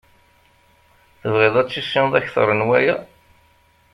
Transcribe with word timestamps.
Tebɣiḍ 1.19 1.55
ad 1.61 1.67
tissineḍ 1.69 2.13
akter 2.19 2.49
n 2.53 2.61
waya. 2.67 2.95